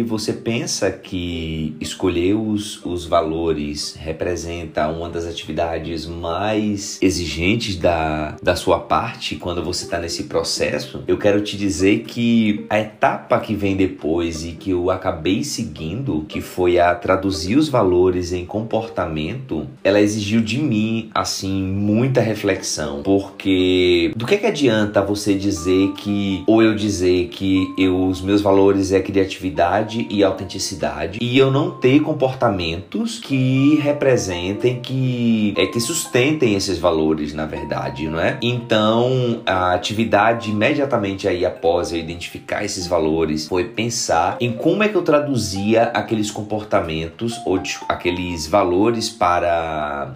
Você 0.08 0.32
pensa 0.32 0.90
que 0.90 1.76
escolher 1.80 2.34
os, 2.34 2.84
os 2.84 3.04
valores 3.04 3.94
representa 3.94 4.88
uma 4.88 5.08
das 5.08 5.26
atividades 5.26 6.06
mais 6.06 6.98
exigentes 7.00 7.76
da, 7.76 8.36
da 8.42 8.56
sua 8.56 8.80
parte 8.80 9.36
quando 9.36 9.62
você 9.62 9.84
está 9.84 9.98
nesse 9.98 10.24
processo, 10.24 11.04
eu 11.06 11.18
quero 11.18 11.40
te 11.40 11.56
dizer 11.56 12.00
que 12.00 12.66
a 12.68 12.80
etapa 12.80 13.38
que 13.38 13.54
vem 13.54 13.76
depois 13.76 14.44
e 14.44 14.52
que 14.52 14.70
eu 14.70 14.90
acabei 14.90 15.44
seguindo, 15.44 16.24
que 16.28 16.40
foi 16.40 16.78
a 16.78 16.94
traduzir 16.94 17.56
os 17.56 17.68
valores 17.68 18.32
em 18.32 18.44
comportamento, 18.44 19.66
ela 19.84 20.00
exigiu 20.00 20.40
de 20.40 20.58
mim, 20.58 21.10
assim, 21.14 21.62
muita 21.62 22.20
reflexão. 22.20 23.02
Porque 23.02 24.12
do 24.16 24.26
que, 24.26 24.36
que 24.36 24.46
adianta 24.46 25.02
você 25.02 25.34
dizer 25.34 25.92
que, 25.92 26.42
ou 26.46 26.62
eu 26.62 26.74
dizer 26.74 27.28
que 27.28 27.66
eu, 27.78 28.06
os 28.06 28.20
meus 28.20 28.40
valores 28.40 28.92
é 28.92 29.00
criatividade? 29.00 29.97
Criatividade 29.98 30.06
e 30.10 30.22
autenticidade 30.22 31.18
e 31.20 31.38
eu 31.38 31.50
não 31.50 31.70
ter 31.70 32.00
comportamentos 32.00 33.18
que 33.18 33.76
representem, 33.76 34.80
que, 34.80 35.54
é, 35.56 35.66
que 35.66 35.80
sustentem 35.80 36.54
esses 36.54 36.78
valores, 36.78 37.34
na 37.34 37.46
verdade, 37.46 38.08
não 38.08 38.20
é? 38.20 38.38
Então, 38.40 39.42
a 39.44 39.74
atividade 39.74 40.50
imediatamente 40.50 41.26
aí 41.26 41.44
após 41.44 41.92
eu 41.92 41.98
identificar 41.98 42.64
esses 42.64 42.86
valores 42.86 43.48
foi 43.48 43.64
pensar 43.64 44.36
em 44.40 44.52
como 44.52 44.82
é 44.82 44.88
que 44.88 44.94
eu 44.94 45.02
traduzia 45.02 45.84
aqueles 45.84 46.30
comportamentos 46.30 47.34
ou 47.44 47.60
aqueles 47.88 48.46
valores 48.46 49.08
para 49.08 50.14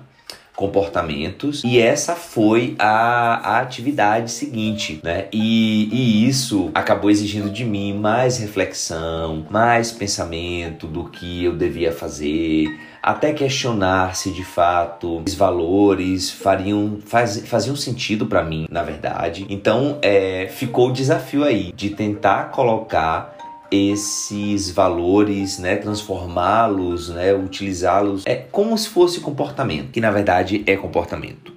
comportamentos 0.62 1.64
e 1.64 1.80
essa 1.80 2.14
foi 2.14 2.76
a, 2.78 3.56
a 3.56 3.60
atividade 3.60 4.30
seguinte, 4.30 5.00
né? 5.02 5.26
E, 5.32 5.88
e 5.90 6.28
isso 6.28 6.70
acabou 6.72 7.10
exigindo 7.10 7.50
de 7.50 7.64
mim 7.64 7.98
mais 7.98 8.38
reflexão, 8.38 9.44
mais 9.50 9.90
pensamento 9.90 10.86
do 10.86 11.06
que 11.06 11.42
eu 11.42 11.56
devia 11.56 11.90
fazer, 11.90 12.68
até 13.02 13.32
questionar 13.32 14.14
se 14.14 14.30
de 14.30 14.44
fato 14.44 15.20
os 15.26 15.34
valores 15.34 16.30
fariam, 16.30 16.98
faz, 17.04 17.42
faziam 17.44 17.74
sentido 17.74 18.26
para 18.26 18.44
mim, 18.44 18.68
na 18.70 18.84
verdade. 18.84 19.44
Então 19.50 19.98
é, 20.00 20.46
ficou 20.48 20.90
o 20.90 20.92
desafio 20.92 21.42
aí 21.42 21.72
de 21.74 21.90
tentar 21.90 22.52
colocar 22.52 23.36
esses 23.72 24.70
valores, 24.70 25.58
né, 25.58 25.76
transformá-los, 25.76 27.08
né, 27.08 27.32
utilizá-los 27.32 28.26
é 28.26 28.34
como 28.36 28.76
se 28.76 28.88
fosse 28.88 29.20
comportamento, 29.20 29.90
que 29.90 30.00
na 30.00 30.10
verdade 30.10 30.62
é 30.66 30.76
comportamento. 30.76 31.52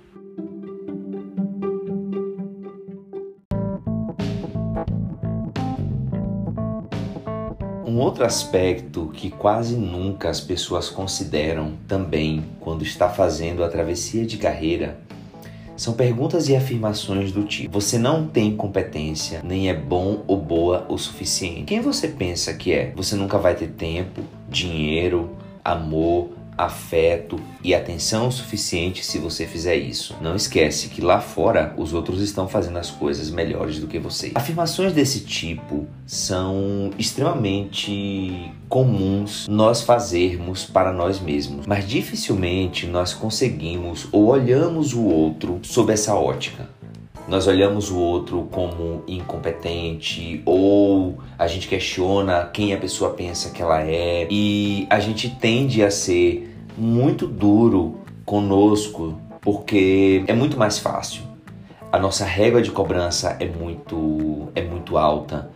Um 7.85 7.99
outro 7.99 8.25
aspecto 8.25 9.09
que 9.13 9.29
quase 9.29 9.75
nunca 9.75 10.29
as 10.29 10.39
pessoas 10.39 10.89
consideram 10.89 11.73
também 11.87 12.45
quando 12.59 12.83
está 12.83 13.09
fazendo 13.09 13.63
a 13.63 13.69
travessia 13.69 14.25
de 14.25 14.37
carreira 14.37 14.97
são 15.75 15.93
perguntas 15.93 16.47
e 16.49 16.55
afirmações 16.55 17.31
do 17.31 17.43
tipo: 17.43 17.79
você 17.79 17.97
não 17.97 18.27
tem 18.27 18.55
competência, 18.55 19.41
nem 19.43 19.69
é 19.69 19.73
bom 19.73 20.23
ou 20.27 20.37
boa 20.37 20.85
o 20.89 20.97
suficiente. 20.97 21.63
Quem 21.63 21.81
você 21.81 22.07
pensa 22.07 22.53
que 22.53 22.71
é? 22.71 22.93
Você 22.95 23.15
nunca 23.15 23.37
vai 23.37 23.55
ter 23.55 23.67
tempo, 23.67 24.21
dinheiro, 24.49 25.31
amor, 25.63 26.29
afeto 26.57 27.39
e 27.63 27.73
atenção 27.73 28.31
suficiente 28.31 29.05
se 29.05 29.17
você 29.17 29.45
fizer 29.45 29.75
isso. 29.75 30.15
Não 30.21 30.35
esquece 30.35 30.89
que 30.89 31.01
lá 31.01 31.19
fora 31.19 31.73
os 31.77 31.93
outros 31.93 32.21
estão 32.21 32.47
fazendo 32.47 32.77
as 32.77 32.89
coisas 32.89 33.29
melhores 33.29 33.79
do 33.79 33.87
que 33.87 33.99
você. 33.99 34.31
Afirmações 34.35 34.93
desse 34.93 35.21
tipo 35.21 35.87
são 36.05 36.91
extremamente 36.97 38.51
comuns 38.69 39.47
nós 39.47 39.81
fazermos 39.81 40.65
para 40.65 40.91
nós 40.91 41.19
mesmos, 41.19 41.65
mas 41.65 41.87
dificilmente 41.87 42.85
nós 42.87 43.13
conseguimos 43.13 44.07
ou 44.11 44.27
olhamos 44.27 44.93
o 44.93 45.03
outro 45.03 45.59
sob 45.63 45.93
essa 45.93 46.15
ótica 46.15 46.69
nós 47.27 47.47
olhamos 47.47 47.89
o 47.89 47.97
outro 47.97 48.47
como 48.51 49.03
incompetente 49.07 50.41
ou 50.45 51.17
a 51.37 51.47
gente 51.47 51.67
questiona 51.67 52.45
quem 52.45 52.73
a 52.73 52.77
pessoa 52.77 53.11
pensa 53.11 53.49
que 53.49 53.61
ela 53.61 53.81
é 53.81 54.27
e 54.29 54.85
a 54.89 54.99
gente 54.99 55.29
tende 55.29 55.83
a 55.83 55.89
ser 55.89 56.55
muito 56.77 57.25
duro 57.25 57.99
conosco 58.23 59.19
porque 59.41 60.23
é 60.27 60.33
muito 60.33 60.57
mais 60.57 60.77
fácil. 60.79 61.23
A 61.91 61.97
nossa 61.99 62.25
régua 62.25 62.61
de 62.61 62.71
cobrança 62.71 63.37
é 63.39 63.47
muito 63.47 64.49
é 64.53 64.61
muito 64.61 64.97
alta. 64.97 65.49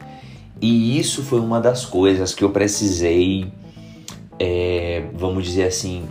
E 0.62 1.00
isso 1.00 1.24
foi 1.24 1.40
uma 1.40 1.60
das 1.62 1.86
coisas 1.86 2.34
que 2.34 2.44
eu 2.44 2.50
precisei, 2.50 3.52
é, 4.38 5.04
vamos 5.14 5.46
dizer 5.46 5.64
assim, 5.64 6.04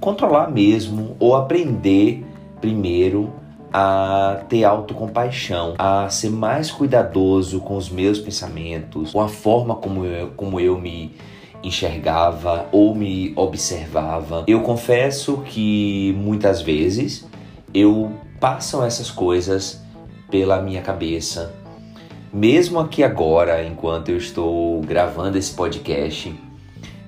controlar 0.00 0.50
mesmo 0.50 1.16
ou 1.18 1.34
aprender 1.34 2.24
primeiro 2.60 3.32
a 3.72 4.42
ter 4.48 4.64
autocompaixão, 4.64 5.74
a 5.78 6.08
ser 6.08 6.30
mais 6.30 6.70
cuidadoso 6.70 7.60
com 7.60 7.76
os 7.76 7.90
meus 7.90 8.18
pensamentos, 8.18 9.12
com 9.12 9.20
a 9.20 9.28
forma 9.28 9.74
como 9.74 10.04
eu, 10.04 10.28
como 10.36 10.60
eu 10.60 10.78
me 10.78 11.14
enxergava 11.62 12.66
ou 12.70 12.94
me 12.94 13.32
observava. 13.36 14.44
Eu 14.46 14.60
confesso 14.60 15.38
que 15.44 16.14
muitas 16.18 16.62
vezes 16.62 17.26
eu 17.74 18.12
passam 18.40 18.84
essas 18.84 19.10
coisas 19.10 19.82
pela 20.30 20.60
minha 20.60 20.82
cabeça. 20.82 21.52
Mesmo 22.32 22.78
aqui 22.78 23.02
agora, 23.02 23.64
enquanto 23.64 24.10
eu 24.10 24.16
estou 24.16 24.80
gravando 24.82 25.38
esse 25.38 25.52
podcast, 25.52 26.34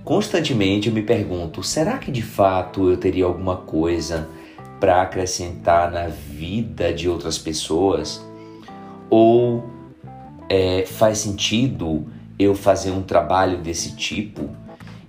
constantemente 0.04 0.88
eu 0.88 0.94
me 0.94 1.02
pergunto: 1.02 1.62
será 1.62 1.98
que 1.98 2.10
de 2.10 2.22
fato 2.22 2.88
eu 2.88 2.96
teria 2.96 3.24
alguma 3.24 3.56
coisa 3.56 4.28
para 4.78 5.02
acrescentar 5.02 5.90
na 5.90 6.06
vida 6.06 6.92
de 6.92 7.08
outras 7.08 7.38
pessoas? 7.38 8.24
Ou 9.10 9.76
É, 10.50 10.86
faz 10.86 11.18
sentido 11.18 12.06
eu 12.38 12.54
fazer 12.54 12.90
um 12.90 13.02
trabalho 13.02 13.58
desse 13.58 13.94
tipo? 13.94 14.48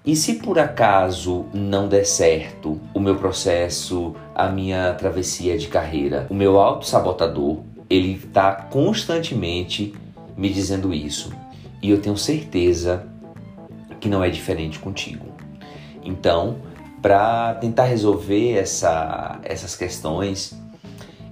E 0.06 0.14
se 0.14 0.34
por 0.34 0.60
acaso 0.60 1.46
não 1.54 1.88
der 1.88 2.06
certo 2.06 2.78
o 2.94 3.00
meu 3.00 3.16
processo, 3.16 4.14
a 4.36 4.50
minha 4.50 4.94
travessia 4.96 5.58
de 5.58 5.70
carreira, 5.70 6.28
o 6.30 6.34
meu 6.34 6.60
auto-sabotador, 6.60 7.60
ele 7.90 8.16
está 8.16 8.52
constantemente 8.52 9.94
me 10.36 10.50
dizendo 10.50 10.94
isso. 10.94 11.32
E 11.82 11.90
eu 11.90 12.02
tenho 12.02 12.18
certeza 12.18 13.08
que 14.02 14.10
não 14.10 14.22
é 14.22 14.30
diferente 14.30 14.78
contigo. 14.78 15.28
Então, 16.04 16.58
para 17.02 17.56
tentar 17.56 17.86
resolver 17.86 18.54
essa, 18.58 19.40
essas 19.44 19.76
questões, 19.76 20.58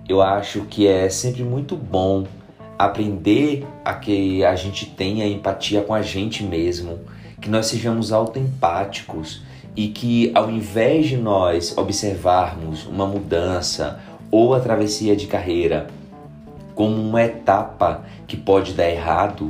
eu 0.07 0.21
acho 0.21 0.61
que 0.61 0.87
é 0.87 1.09
sempre 1.09 1.43
muito 1.43 1.75
bom 1.75 2.25
aprender 2.77 3.65
a 3.83 3.93
que 3.93 4.43
a 4.45 4.55
gente 4.55 4.85
tenha 4.85 5.27
empatia 5.27 5.81
com 5.81 5.93
a 5.93 6.01
gente 6.01 6.43
mesmo, 6.43 6.99
que 7.41 7.49
nós 7.49 7.65
sejamos 7.65 8.11
autoempáticos 8.11 9.41
e 9.75 9.89
que 9.89 10.31
ao 10.33 10.49
invés 10.49 11.07
de 11.07 11.17
nós 11.17 11.77
observarmos 11.77 12.85
uma 12.85 13.05
mudança 13.05 13.99
ou 14.31 14.53
a 14.53 14.59
travessia 14.59 15.15
de 15.15 15.27
carreira 15.27 15.87
como 16.73 16.95
uma 16.95 17.23
etapa 17.23 18.03
que 18.27 18.37
pode 18.37 18.73
dar 18.73 18.89
errado, 18.89 19.49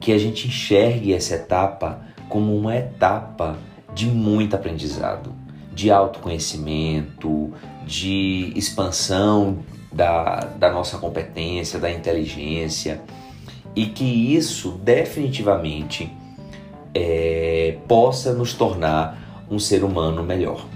que 0.00 0.12
a 0.12 0.18
gente 0.18 0.48
enxergue 0.48 1.12
essa 1.12 1.34
etapa 1.34 2.00
como 2.28 2.56
uma 2.56 2.74
etapa 2.76 3.56
de 3.94 4.06
muito 4.06 4.56
aprendizado, 4.56 5.32
de 5.72 5.90
autoconhecimento, 5.90 7.52
de 7.86 8.52
expansão 8.56 9.58
da, 9.92 10.40
da 10.58 10.72
nossa 10.72 10.98
competência, 10.98 11.78
da 11.78 11.90
inteligência, 11.90 13.00
e 13.76 13.86
que 13.86 14.04
isso 14.04 14.72
definitivamente 14.82 16.12
é, 16.94 17.78
possa 17.88 18.32
nos 18.32 18.54
tornar 18.54 19.46
um 19.50 19.58
ser 19.58 19.84
humano 19.84 20.22
melhor. 20.22 20.66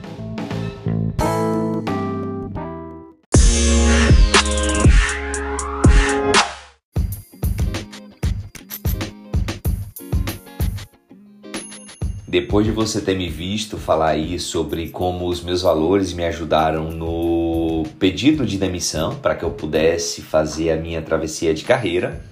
Depois 12.28 12.66
de 12.66 12.72
você 12.72 13.00
ter 13.00 13.16
me 13.16 13.26
visto 13.26 13.78
falar 13.78 14.10
aí 14.10 14.38
sobre 14.38 14.90
como 14.90 15.26
os 15.28 15.42
meus 15.42 15.62
valores 15.62 16.12
me 16.12 16.26
ajudaram 16.26 16.90
no 16.90 17.84
pedido 17.98 18.44
de 18.44 18.58
demissão 18.58 19.14
para 19.14 19.34
que 19.34 19.46
eu 19.46 19.50
pudesse 19.50 20.20
fazer 20.20 20.70
a 20.72 20.76
minha 20.76 21.00
travessia 21.00 21.54
de 21.54 21.64
carreira, 21.64 22.22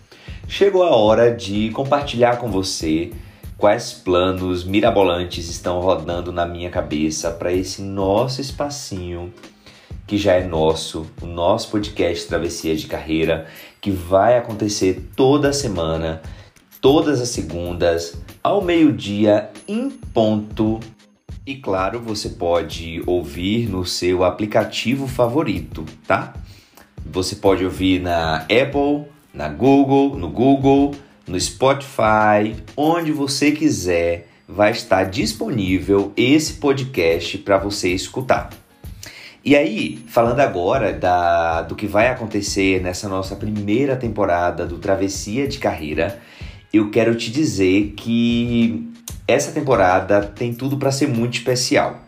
chegou 0.47 0.83
a 0.83 0.95
hora 0.95 1.35
de 1.35 1.71
compartilhar 1.71 2.37
com 2.37 2.51
você 2.51 3.11
quais 3.57 3.95
planos 3.95 4.65
mirabolantes 4.65 5.49
estão 5.49 5.81
rodando 5.81 6.31
na 6.31 6.45
minha 6.45 6.69
cabeça 6.69 7.31
para 7.31 7.51
esse 7.51 7.81
nosso 7.81 8.43
espacinho 8.43 9.33
que 10.07 10.19
já 10.19 10.35
é 10.35 10.47
nosso, 10.47 11.07
o 11.23 11.27
nosso 11.27 11.71
podcast 11.71 12.29
Travessia 12.29 12.77
de 12.77 12.87
Carreira, 12.87 13.47
que 13.81 13.91
vai 13.91 14.37
acontecer 14.37 15.09
toda 15.17 15.55
semana, 15.55 16.21
todas 16.83 17.19
as 17.19 17.31
segundas, 17.31 18.17
ao 18.47 18.63
meio-dia 18.63 19.51
em 19.67 19.91
ponto. 19.91 20.79
E 21.45 21.57
claro, 21.57 21.99
você 21.99 22.29
pode 22.29 23.03
ouvir 23.05 23.69
no 23.69 23.85
seu 23.85 24.23
aplicativo 24.23 25.09
favorito, 25.09 25.85
tá? 26.07 26.33
Você 27.05 27.35
pode 27.35 27.65
ouvir 27.65 28.01
na 28.01 28.43
Apple, 28.43 29.07
na 29.35 29.49
Google, 29.49 30.17
no 30.17 30.31
Google, 30.31 30.95
no 31.27 31.41
Spotify, 31.41 32.55
onde 32.77 33.11
você 33.11 33.51
quiser, 33.51 34.29
vai 34.49 34.71
estar 34.71 35.03
disponível 35.11 36.13
esse 36.17 36.53
podcast 36.53 37.39
para 37.39 37.59
você 37.59 37.89
escutar. 37.89 38.51
E 39.45 39.57
aí, 39.57 39.99
falando 40.07 40.39
agora 40.39 40.93
da, 40.93 41.63
do 41.63 41.75
que 41.75 41.89
vai 41.89 42.07
acontecer 42.07 42.81
nessa 42.81 43.09
nossa 43.09 43.35
primeira 43.35 43.97
temporada 43.97 44.65
do 44.65 44.79
Travessia 44.79 45.49
de 45.49 45.59
Carreira, 45.59 46.21
eu 46.77 46.91
quero 46.91 47.15
te 47.15 47.31
dizer 47.31 47.95
que 47.97 48.89
essa 49.27 49.53
temporada 49.53 50.23
tem 50.23 50.55
tudo 50.55 50.77
para 50.77 50.93
ser 50.93 51.09
muito 51.09 51.39
especial. 51.39 52.01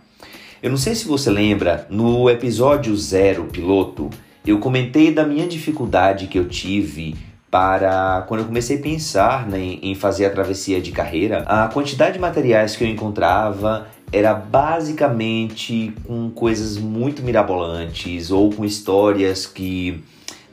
Eu 0.63 0.71
não 0.71 0.77
sei 0.77 0.95
se 0.95 1.07
você 1.07 1.31
lembra, 1.31 1.87
no 1.89 2.29
episódio 2.29 2.97
zero 2.97 3.45
piloto, 3.45 4.11
eu 4.47 4.59
comentei 4.59 5.13
da 5.13 5.25
minha 5.25 5.47
dificuldade 5.47 6.27
que 6.27 6.39
eu 6.39 6.49
tive 6.49 7.15
para 7.51 8.25
quando 8.29 8.41
eu 8.41 8.47
comecei 8.47 8.79
a 8.79 8.83
pensar 8.83 9.49
né, 9.49 9.79
em 9.83 9.95
fazer 9.95 10.27
a 10.27 10.31
travessia 10.31 10.81
de 10.81 10.93
carreira, 10.93 11.45
a 11.47 11.69
quantidade 11.69 12.15
de 12.15 12.19
materiais 12.19 12.77
que 12.77 12.85
eu 12.85 12.89
encontrava 12.89 13.89
era 14.13 14.35
basicamente 14.35 15.93
com 16.07 16.31
coisas 16.31 16.77
muito 16.77 17.23
mirabolantes 17.23 18.31
ou 18.31 18.51
com 18.51 18.65
histórias 18.65 19.47
que 19.47 20.03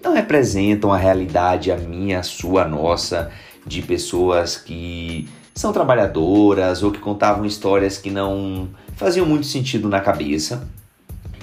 não 0.04 0.14
representam 0.14 0.94
a 0.94 0.98
realidade, 0.98 1.72
a 1.72 1.78
minha, 1.78 2.20
a 2.20 2.24
sua, 2.24 2.64
a 2.64 2.68
nossa 2.68 3.32
de 3.66 3.82
pessoas 3.82 4.58
que 4.58 5.28
são 5.54 5.72
trabalhadoras 5.72 6.84
ou 6.84 6.92
que 6.92 7.00
contavam 7.00 7.46
histórias 7.46 7.98
que 7.98 8.12
não 8.12 8.70
faziam 8.96 9.26
muito 9.26 9.48
sentido 9.48 9.88
na 9.88 10.02
cabeça. 10.02 10.68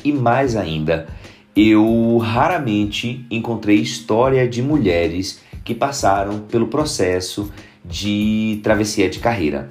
E 0.05 0.13
mais 0.13 0.57
ainda, 0.57 1.09
eu 1.57 2.19
raramente 2.19 3.27
encontrei 3.31 3.77
história 3.77 4.49
de 4.49 4.63
mulheres 4.63 5.41
que 5.65 5.75
passaram 5.75 6.41
pelo 6.41 6.67
processo 6.67 7.53
de 7.85 8.61
travessia 8.63 9.09
de 9.09 9.19
carreira. 9.19 9.71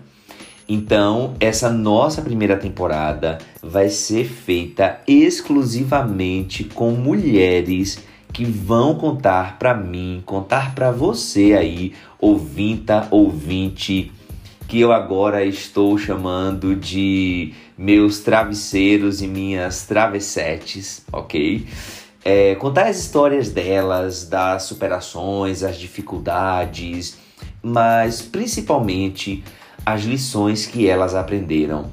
Então, 0.67 1.33
essa 1.39 1.69
nossa 1.69 2.21
primeira 2.21 2.55
temporada 2.55 3.39
vai 3.61 3.89
ser 3.89 4.25
feita 4.25 5.01
exclusivamente 5.05 6.63
com 6.63 6.91
mulheres 6.91 7.99
que 8.31 8.45
vão 8.45 8.95
contar 8.95 9.59
para 9.59 9.73
mim, 9.73 10.23
contar 10.25 10.73
para 10.73 10.91
você 10.91 11.53
aí, 11.53 11.93
ouvinta, 12.19 13.07
ouvinte, 13.11 14.11
que 14.67 14.79
eu 14.79 14.91
agora 14.91 15.43
estou 15.43 15.97
chamando 15.97 16.75
de 16.75 17.53
meus 17.77 18.19
travesseiros 18.19 19.21
e 19.21 19.27
minhas 19.27 19.85
travessetes, 19.85 21.03
ok? 21.11 21.67
É, 22.23 22.55
contar 22.55 22.87
as 22.87 22.99
histórias 22.99 23.49
delas, 23.49 24.27
das 24.29 24.63
superações, 24.63 25.63
as 25.63 25.77
dificuldades, 25.77 27.17
mas 27.61 28.21
principalmente 28.21 29.43
as 29.85 30.03
lições 30.03 30.65
que 30.65 30.87
elas 30.87 31.15
aprenderam. 31.15 31.89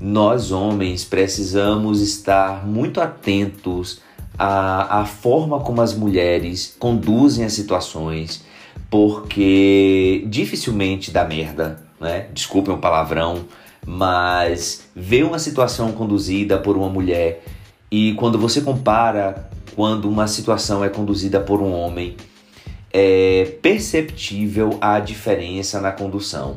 Nós, 0.00 0.52
homens, 0.52 1.04
precisamos 1.04 2.00
estar 2.00 2.66
muito 2.66 3.00
atentos 3.00 4.00
a, 4.38 5.00
a 5.00 5.04
forma 5.04 5.60
como 5.60 5.80
as 5.80 5.94
mulheres 5.94 6.76
conduzem 6.78 7.44
as 7.44 7.52
situações, 7.52 8.44
porque 8.90 10.24
dificilmente 10.28 11.10
dá 11.10 11.24
merda, 11.24 11.80
né? 12.00 12.26
Desculpem 12.32 12.74
o 12.74 12.78
palavrão, 12.78 13.44
mas 13.86 14.88
ver 14.94 15.24
uma 15.24 15.38
situação 15.38 15.92
conduzida 15.92 16.58
por 16.58 16.76
uma 16.76 16.88
mulher 16.88 17.42
e 17.90 18.14
quando 18.14 18.38
você 18.38 18.60
compara 18.60 19.48
quando 19.76 20.08
uma 20.08 20.26
situação 20.26 20.82
é 20.82 20.88
conduzida 20.88 21.38
por 21.38 21.60
um 21.60 21.70
homem, 21.70 22.16
é 22.90 23.56
perceptível 23.60 24.78
a 24.80 24.98
diferença 24.98 25.82
na 25.82 25.92
condução. 25.92 26.56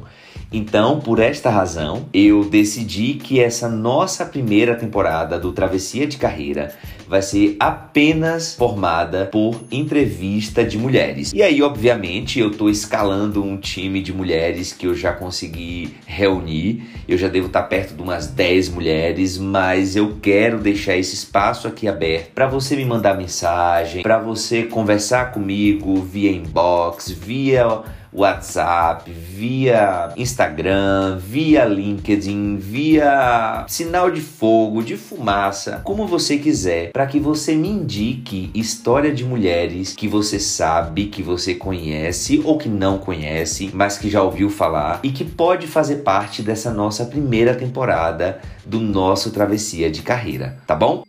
Então, 0.52 1.02
por 1.02 1.20
esta 1.20 1.50
razão, 1.50 2.06
eu 2.14 2.46
decidi 2.46 3.16
que 3.16 3.42
essa 3.42 3.68
nossa 3.68 4.26
primeira 4.26 4.74
temporada 4.74 5.38
do 5.38 5.52
Travessia 5.52 6.08
de 6.08 6.18
Carreira 6.18 6.74
vai 7.10 7.24
ser 7.24 7.56
apenas 7.60 8.54
formada 8.54 9.26
por 9.26 9.60
entrevista 9.72 10.64
de 10.64 10.78
mulheres. 10.78 11.34
E 11.34 11.42
aí, 11.42 11.60
obviamente, 11.60 12.40
eu 12.40 12.52
estou 12.52 12.70
escalando 12.70 13.44
um 13.44 13.58
time 13.58 14.00
de 14.00 14.14
mulheres 14.14 14.72
que 14.72 14.86
eu 14.86 14.94
já 14.94 15.12
consegui 15.12 15.96
reunir. 16.06 16.84
Eu 17.08 17.18
já 17.18 17.28
devo 17.28 17.48
estar 17.48 17.64
perto 17.64 17.96
de 17.96 18.02
umas 18.04 18.28
10 18.28 18.70
mulheres, 18.70 19.40
mas 19.40 19.96
eu 19.96 20.18
quero 20.22 20.60
deixar 20.60 20.96
esse 20.98 21.16
espaço 21.16 21.68
aqui 21.68 21.88
aberto 21.88 22.32
para 22.36 22.46
você 22.46 22.76
me 22.76 22.86
mandar 22.86 23.18
mensagem, 23.18 24.04
para 24.04 24.20
você 24.20 24.64
conversar 24.64 25.32
comigo 25.32 25.96
via 26.04 26.32
inbox, 26.32 27.10
via 27.10 27.82
WhatsApp, 28.14 29.12
via 29.12 30.12
Instagram, 30.18 31.18
via 31.18 31.66
LinkedIn, 31.66 32.58
via 32.58 33.66
sinal 33.68 34.12
de 34.12 34.22
fogo, 34.22 34.84
de 34.84 34.98
fumaça, 34.98 35.82
como 35.84 36.08
você 36.08 36.38
quiser, 36.38 36.92
para 36.92 37.06
que 37.06 37.20
você 37.20 37.56
me 37.56 37.70
indique 37.70 38.50
história 38.54 39.14
de 39.14 39.24
mulheres 39.24 39.94
que 39.94 40.08
você 40.08 40.40
sabe, 40.40 41.06
que 41.06 41.22
você 41.22 41.54
conhece 41.56 42.42
ou 42.44 42.58
que 42.58 42.70
não 42.70 42.98
conhece, 42.98 43.72
mas 43.74 43.98
que 43.98 44.10
já 44.10 44.22
ouviu 44.22 44.50
falar 44.50 45.00
e 45.04 45.12
que 45.12 45.24
pode 45.24 45.68
fazer 45.68 45.98
parte 45.98 46.42
dessa 46.42 46.72
nossa 46.72 47.06
primeira 47.06 47.56
temporada 47.56 48.40
do 48.66 48.80
nosso 48.80 49.32
Travessia 49.32 49.90
de 49.90 50.02
Carreira, 50.02 50.58
tá 50.66 50.76
bom? 50.76 51.04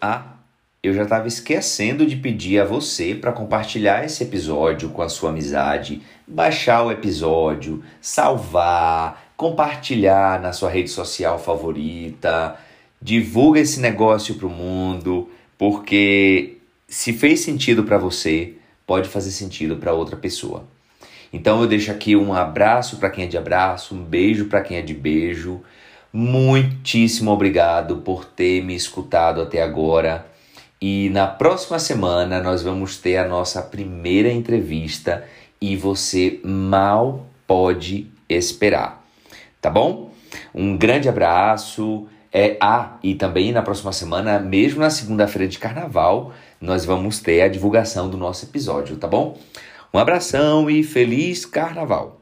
Ah, 0.00 0.34
eu 0.82 0.94
já 0.94 1.02
estava 1.02 1.26
esquecendo 1.26 2.06
de 2.06 2.16
pedir 2.16 2.60
a 2.60 2.64
você 2.64 3.14
para 3.14 3.32
compartilhar 3.32 4.04
esse 4.04 4.22
episódio 4.22 4.90
com 4.90 5.02
a 5.02 5.08
sua 5.08 5.30
amizade, 5.30 6.00
baixar 6.26 6.84
o 6.84 6.92
episódio, 6.92 7.82
salvar, 8.00 9.32
compartilhar 9.36 10.40
na 10.40 10.52
sua 10.52 10.70
rede 10.70 10.90
social 10.90 11.38
favorita, 11.38 12.56
divulga 13.02 13.60
esse 13.60 13.80
negócio 13.80 14.36
para 14.36 14.46
o 14.46 14.50
mundo, 14.50 15.28
porque 15.56 16.58
se 16.86 17.12
fez 17.12 17.40
sentido 17.40 17.82
para 17.82 17.98
você, 17.98 18.54
pode 18.86 19.08
fazer 19.08 19.32
sentido 19.32 19.76
para 19.76 19.92
outra 19.92 20.16
pessoa. 20.16 20.64
Então 21.32 21.60
eu 21.60 21.68
deixo 21.68 21.90
aqui 21.90 22.16
um 22.16 22.32
abraço 22.32 22.96
para 22.96 23.10
quem 23.10 23.24
é 23.24 23.26
de 23.26 23.36
abraço, 23.36 23.94
um 23.94 24.02
beijo 24.02 24.46
para 24.46 24.62
quem 24.62 24.78
é 24.78 24.82
de 24.82 24.94
beijo. 24.94 25.60
Muitíssimo 26.12 27.30
obrigado 27.30 27.98
por 27.98 28.24
ter 28.24 28.64
me 28.64 28.74
escutado 28.74 29.42
até 29.42 29.62
agora. 29.62 30.26
E 30.80 31.10
na 31.10 31.26
próxima 31.26 31.78
semana 31.78 32.40
nós 32.40 32.62
vamos 32.62 32.96
ter 32.96 33.16
a 33.16 33.28
nossa 33.28 33.60
primeira 33.60 34.32
entrevista 34.32 35.24
e 35.60 35.76
você 35.76 36.40
mal 36.44 37.26
pode 37.46 38.06
esperar. 38.28 39.04
Tá 39.60 39.68
bom? 39.68 40.10
Um 40.54 40.76
grande 40.76 41.08
abraço. 41.08 42.06
É, 42.32 42.56
ah, 42.60 42.98
e 43.02 43.14
também 43.14 43.52
na 43.52 43.62
próxima 43.62 43.92
semana, 43.92 44.38
mesmo 44.38 44.80
na 44.80 44.90
segunda-feira 44.90 45.48
de 45.48 45.58
carnaval, 45.58 46.32
nós 46.60 46.84
vamos 46.84 47.20
ter 47.20 47.40
a 47.40 47.48
divulgação 47.48 48.08
do 48.08 48.18
nosso 48.18 48.44
episódio, 48.44 48.96
tá 48.96 49.08
bom? 49.08 49.38
Um 49.92 49.98
abração 49.98 50.68
e 50.68 50.82
feliz 50.82 51.46
carnaval! 51.46 52.18